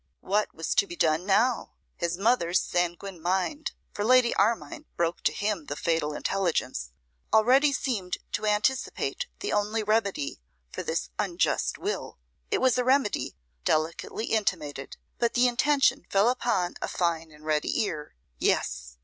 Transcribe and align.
What 0.21 0.51
was 0.55 0.73
to 0.73 0.87
be 0.87 0.95
done 0.95 1.27
now? 1.27 1.73
His 1.95 2.17
mother's 2.17 2.59
sanguine 2.59 3.21
mind, 3.21 3.73
for 3.93 4.03
Lady 4.03 4.33
Armine 4.35 4.85
broke 4.97 5.21
to 5.25 5.31
him 5.31 5.65
the 5.67 5.75
fatal 5.75 6.15
intelligence, 6.15 6.91
already 7.31 7.71
seemed 7.71 8.17
to 8.31 8.47
anticipate 8.47 9.27
the 9.41 9.53
only 9.53 9.83
remedy 9.83 10.41
for 10.71 10.81
this 10.81 11.11
'unjust 11.19 11.77
will.' 11.77 12.17
It 12.49 12.61
was 12.61 12.79
a 12.79 12.83
remedy 12.83 13.35
delicately 13.63 14.25
intimated, 14.25 14.97
but 15.19 15.35
the 15.35 15.47
intention 15.47 16.07
fell 16.09 16.29
upon 16.29 16.77
a 16.81 16.87
fine 16.87 17.29
and 17.31 17.45
ready 17.45 17.79
ear. 17.83 18.15
Yes! 18.39 18.97